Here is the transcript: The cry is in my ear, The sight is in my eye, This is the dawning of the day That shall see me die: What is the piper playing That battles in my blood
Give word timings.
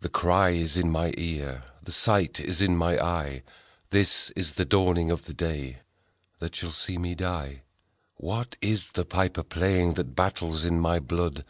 The 0.00 0.08
cry 0.08 0.52
is 0.52 0.78
in 0.78 0.90
my 0.90 1.12
ear, 1.18 1.64
The 1.82 1.92
sight 1.92 2.40
is 2.40 2.62
in 2.62 2.78
my 2.78 2.98
eye, 2.98 3.42
This 3.90 4.30
is 4.30 4.54
the 4.54 4.64
dawning 4.64 5.10
of 5.10 5.24
the 5.26 5.34
day 5.34 5.80
That 6.38 6.56
shall 6.56 6.70
see 6.70 6.96
me 6.96 7.14
die: 7.14 7.60
What 8.14 8.56
is 8.62 8.92
the 8.92 9.04
piper 9.04 9.42
playing 9.42 9.96
That 10.00 10.16
battles 10.16 10.64
in 10.64 10.80
my 10.80 10.98
blood 10.98 11.44